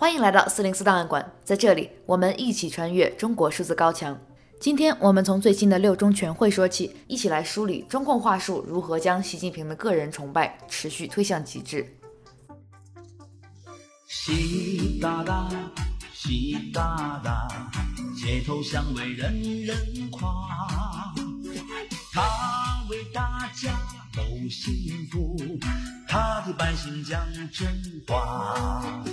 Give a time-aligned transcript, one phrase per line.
[0.00, 4.18] 欢迎来到四零四档案馆，在这里，我们一起穿越中国数字高墙。
[4.58, 11.86] 今天我们从最新的六中全会说起，一起来梳理中共话术如何将习近平的个人崇拜持续推向极致。
[14.08, 15.50] 习大大，
[16.14, 17.46] 习大大，
[18.16, 19.76] 街头巷尾人人
[20.10, 21.12] 夸，
[22.10, 23.78] 他为大家
[24.16, 25.36] 都幸福，
[26.08, 27.22] 他的百姓讲
[27.52, 27.68] 真
[28.08, 29.04] 话。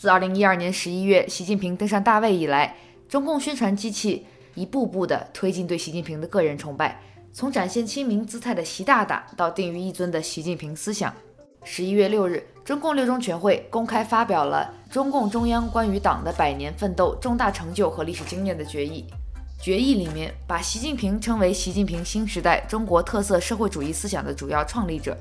[0.00, 2.74] 自二零一二年十一月习近平登上大位以来，
[3.06, 6.98] 中共宣传机器一步步地推进对习近平的个人崇拜，
[7.34, 11.12] 从展现亲民姿态的习大大到定于一尊的习近平思想。
[11.64, 19.04] 十一月六日，中共六中全会公开发表了中共中央关于党的百年奋斗重大成就和历史经验的决议。
[19.60, 25.14] 决议里面把习近平称为习近平新时代中国特色社会主义思想的主要创立者。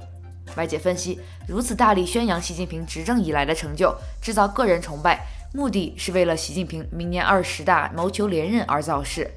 [0.56, 9.30] 外界分析，如此大力宣扬习近平执政以来的成就，制造个人崇拜，目的是为了习近平明年二十大谋求连任而造势。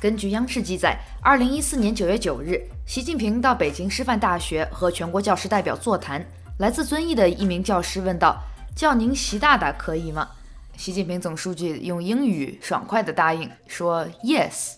[0.00, 6.24] 根据央视记载，二零一四年九月九日，习近平到北京师范大学和全国教师代表座谈，
[6.58, 8.38] 来自遵义的一名教师问道
[8.76, 10.28] ：“叫您习大大可以吗？”
[10.76, 14.74] 习近平总书记用英语爽快地答应说：“Yes。”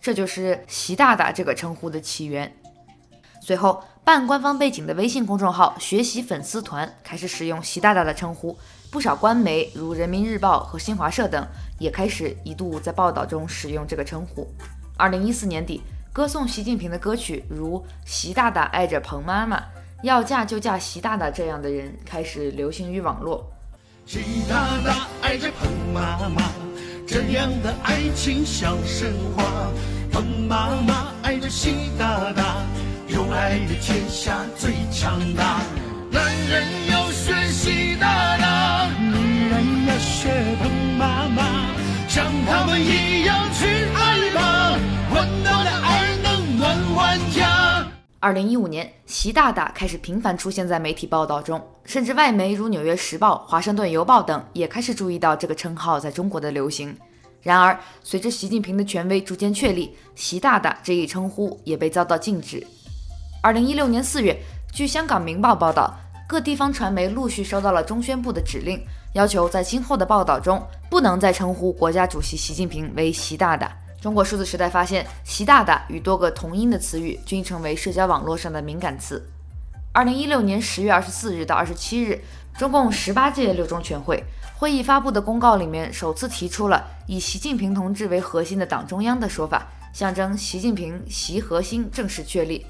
[0.00, 2.54] 这就是习大大这个称呼的起源。
[3.40, 8.54] 随后，半官方背景的微信公众号“学习粉丝团”开始使用习大大的称呼，
[8.90, 11.42] 不少官媒如人民日报和新华社等
[11.78, 14.46] 也开始一度在报道中使用这个称呼。
[14.98, 15.80] 二零一四年底，
[16.12, 19.58] 歌颂习近平的歌曲如《习大大爱着彭妈妈》，
[20.02, 23.50] 要嫁就嫁习大大这样的人开始流行于网络。
[24.04, 26.42] 习大大爱着彭妈妈，
[27.06, 29.42] 这样的爱情像神话。
[30.12, 32.62] 彭妈妈爱着习大大。
[33.14, 35.60] 有爱的天下最强大，
[36.10, 40.28] 男人要学习大大，女人要学
[40.60, 41.70] 彭妈妈，
[42.08, 44.76] 像他们一样去爱吧，
[45.14, 47.86] 温暖的爱能暖万家。
[48.18, 56.92] 二零一五年，习大大开始频繁出现在媒体报道中，甚至外媒如《纽约时报》、《华盛顿邮报》等也开始注意到这个称号在中国的流行。
[57.42, 62.66] 然而，随着习近平的权威逐渐确立，习大大这一称呼也被遭到禁止。
[63.44, 64.40] 二零一六年四月，
[64.72, 65.94] 据香港《明报》报道，
[66.26, 68.82] 各地方传媒陆续收到了中宣部的指令，
[69.12, 73.70] 要求在今后的报道中不能再称呼国家主席习近平为习大大。
[74.00, 79.22] 中国数字时代发现，习大大与多个同音的词语均成为社交网络上的敏感词。
[79.92, 82.24] 二零一六年十月二十四日到二十七日，
[82.56, 84.24] 中共十八届六中全会
[84.56, 92.64] 会议发布的公告里面，首次提出了以习近平同志为核心的党中央的说法，象征习近平习核心正式确立。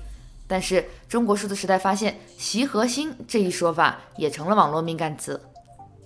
[0.47, 5.41] 但是，中国数字时代发现，“习核心”这一说法也成了网络敏感词。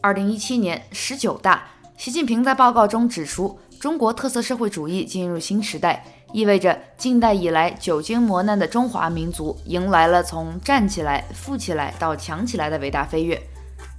[0.00, 1.64] 二零一七年十九大，
[1.96, 13.42] 习近平在报告中指出，中国特色社会主义进入新时代，意味着近代以来久经磨难的中华民族迎来了从站起来、富起来到强起来的伟大飞跃。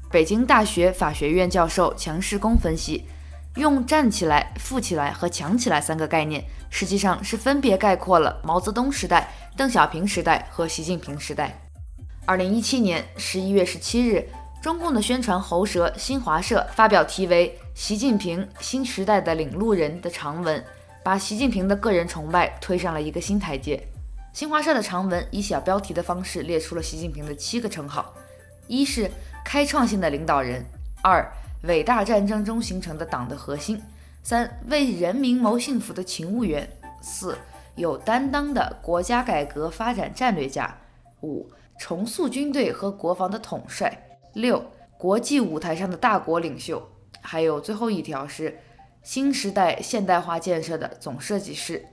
[0.09, 3.05] 北京大学法学院教授强世功分析，
[3.57, 9.29] 用“站起来”、“富起来”和“强起来”三个概念，实际上是分别概括了毛泽东时代。
[9.59, 11.53] 邓小平时代和习近平时代。
[12.25, 14.25] 二零一七年十一月十七日，
[14.61, 20.63] 中共的宣传喉舌新华社发表题为《习近平新时代的领路人》的长文，
[21.03, 23.85] 把习近平的个人崇拜推上了一个新台阶。
[24.31, 28.13] 新华社的长文以小标题的方式列出了习近平的七个称号：
[28.65, 29.11] 一是
[29.43, 30.61] 开创性的领导人；
[31.03, 31.29] 二，
[31.63, 33.75] 伟大战争中形成的党的核心；
[34.23, 36.65] 三，为人民谋幸福的勤务员；
[37.01, 37.37] 四。
[37.79, 40.77] 有担当的国家改革发展战略家，
[41.21, 44.63] 五重塑军队和国防的统帅，六
[44.97, 46.85] 国际舞台上的大国领袖，
[47.21, 48.59] 还有最后一条是
[49.01, 51.85] 新时代现代化建设的总设计师。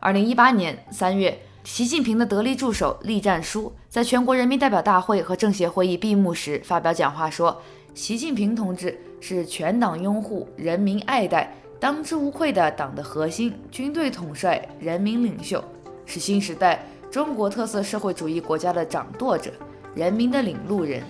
[0.00, 7.60] 二零一八年三月，习近平的得力助手栗战书在全国人民代表大会和政协会议闭幕时发表讲话说
[7.94, 11.52] ：“习近平同志是全党拥护、人民爱戴。”
[11.82, 15.60] 当之无愧的党的核心、军队统帅、人民领袖，
[16.06, 19.52] 是新时代中国特色社会主义国家的掌舵者、
[19.92, 21.02] 人民的领路人。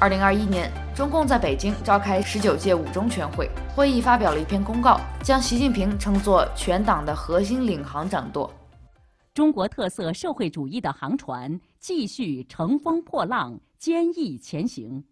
[0.00, 8.50] 二零二一年，中共在北京召开十九届五中全会，会议发表了一篇公告，将习近平称作全党的核心领航掌舵。
[9.34, 15.04] 中国特色社会主义的航船继续乘风破浪、坚毅前行。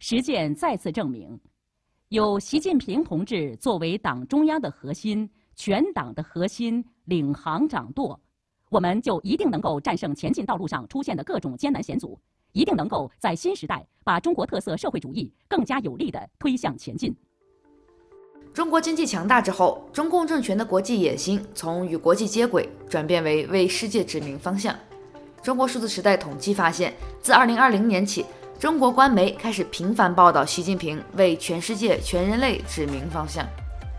[0.00, 1.38] 实践再次证明。
[2.12, 5.26] 有习近平同志作为党中央的核心、
[5.56, 8.20] 全党的核心领航掌舵，
[8.68, 12.20] 我们就一定能够战胜前进道路上出现的各种艰难险阻，
[12.52, 17.16] 一定能够在新时代把中国特色社会主义更加有力地推向前进。
[18.52, 24.76] 中国经济强大之后，中共政权的国际野心从与国际接轨转变为为世界指明方向。
[25.42, 26.92] 中国数字时代统计发现，
[27.22, 28.26] 自2020年起，
[28.62, 33.44] 中国官媒开始频繁报道习近平为全世界、全人类指明方向。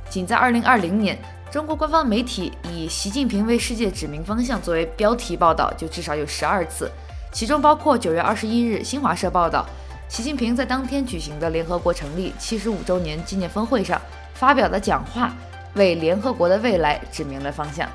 [0.10, 1.21] 仅在2020年，
[1.51, 6.89] 中国官方媒体以“习近平为世界指明方向”作为标题报道就至少有十二次，
[7.33, 9.65] 其中包括9月21日新华社报道，
[10.07, 14.01] 习近平在当天举行的联合国成立七十五周年纪念峰会上。
[14.33, 15.36] 发表的讲话
[15.75, 17.92] 为联合国的未来指明了方向。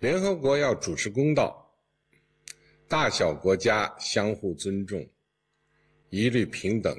[0.00, 1.70] 联合国要主持公道，
[2.88, 5.06] 大小国家相互尊重，
[6.10, 6.96] 一律平等，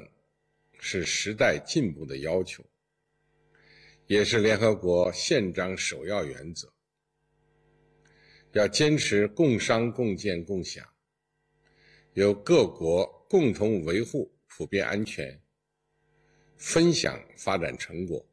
[0.78, 2.64] 是时代进步的要求，
[4.06, 6.72] 也是联合国宪章首要原则。
[8.52, 10.84] 要坚持共商共建共享，
[12.14, 15.40] 由各国共同维护普遍安全。
[16.56, 18.26] 分享发展成果，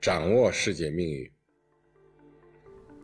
[0.00, 1.30] 掌握世界命运。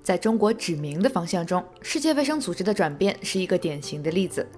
[0.03, 4.49] 在中国指明的方向中，世界卫生组织的转变是一个典型的例子。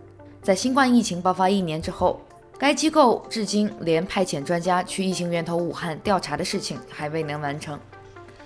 [0.43, 2.19] 在新冠疫情爆发一年之后，
[2.59, 7.79] 该机构至今连派遣专家去疫情源头武汉调查的事情还未能完成。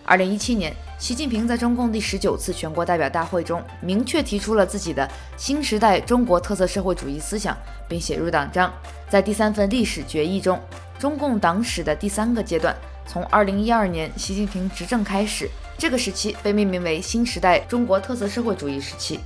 [0.05, 7.57] 二零一七年，习近平在中共第十九次全国代表大会中明确提出了自己的新时代中国特色社会主义思想，
[7.89, 8.73] 并写入党章。
[9.09, 10.61] 在第三份历史决议中，
[10.99, 12.75] 中共党史的第三个阶段，
[13.07, 15.49] 从二零一二年习近平执政开始，
[15.79, 19.21] 这个时期被命名为新时代中国特色社会主义时期。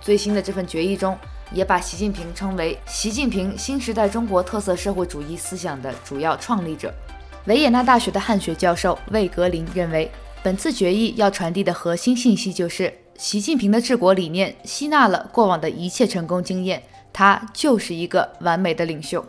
[0.00, 1.18] 最新的这份决议中，
[1.54, 6.92] 也把习近平称为习近平新时代中国特色社会主义思想的主要创立者。
[7.46, 10.10] 维也纳大学的汉学教授魏格林认为，
[10.42, 19.24] 本次决议要传递的核心信息就是，习近平的治国理念吸纳了过往的一切成功经验，他就是一个完美的领袖。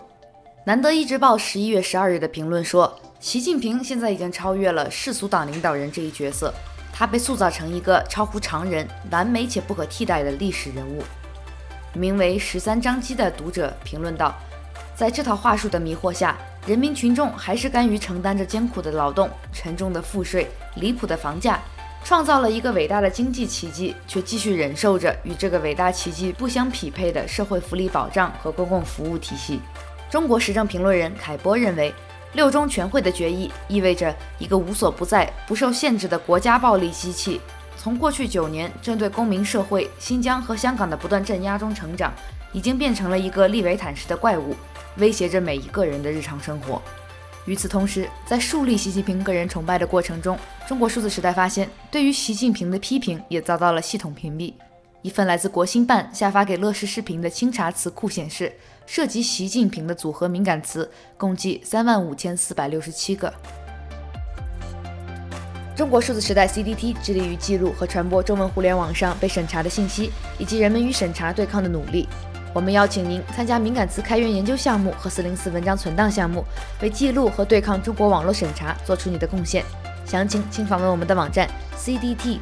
[0.66, 6.51] 南德意志报十一月十二日的评论说，习近平现在已经超越了世俗党领导人这一角色，
[6.92, 11.04] 他被塑造成一个超乎常人、完美且不可替代的历史人物。
[11.95, 14.36] 名为“十三张机”的读者评论道，
[14.95, 16.38] 在这套话术的迷惑下，
[16.68, 21.59] 人民群众还是甘于承担着艰苦的劳动、沉重的赋税、离谱的房价，
[22.03, 29.59] 创造了一个伟大的经济奇迹，却继续忍受着与这个伟大奇迹不相匹配的社会福利保障和公共服务体系。
[30.09, 31.94] 中国时政评论人凯波认为，
[32.33, 37.41] 六中全会的决议意味着一个无所不在、不受限制的国家暴力机器，
[37.85, 42.11] 从过去九年针对公民社会、新疆和香港的不断镇压中成长，
[42.51, 44.55] 已经变成了一个利维坦式的怪物，
[44.97, 46.81] 威胁着每一个人的日常生活。
[47.45, 50.35] 与此同时，在树立习近平个人崇拜的过程中，
[50.67, 54.51] 中国数字时代发现，对于习近平的批评也遭到了系统屏蔽。
[55.03, 58.51] 一份来自国新办下发给乐视视频的清查词库显示，
[58.88, 63.31] 涉及习近平的组合敏感词共计三万五千四百六十七个。
[65.75, 72.07] 中国数字时代 CDT 致力于记录和传播中文互联网上被审查的信息，以及人们与审查对抗的努力。
[72.54, 76.45] 我们邀请您参加敏感词开源研究项目和四零四文章存档项目，
[76.81, 79.66] 为记录和对抗中国网络审查做出你的贡献。
[80.06, 81.45] 详情请访问我们的网站
[81.77, 82.39] cdt.media。